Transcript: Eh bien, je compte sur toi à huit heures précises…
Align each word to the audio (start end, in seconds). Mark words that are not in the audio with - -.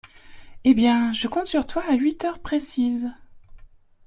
Eh 0.63 0.73
bien, 0.73 1.13
je 1.13 1.27
compte 1.27 1.45
sur 1.45 1.67
toi 1.67 1.83
à 1.87 1.93
huit 1.93 2.25
heures 2.25 2.39
précises… 2.39 3.11